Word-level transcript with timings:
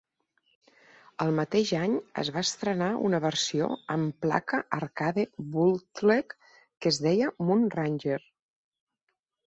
El 1.25 1.33
mateix 1.39 1.73
any 1.79 1.93
es 2.21 2.31
va 2.37 2.43
estrenar 2.47 2.87
una 3.09 3.19
versió 3.27 3.67
amb 3.97 4.17
placa 4.27 4.63
arcade 4.79 5.27
bootleg 5.57 6.37
que 6.47 6.91
es 6.95 7.01
deia 7.09 7.33
"Moon 7.51 7.69
Ranger". 7.81 8.19